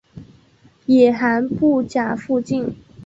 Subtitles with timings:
[0.87, 2.75] 野寒布岬附近。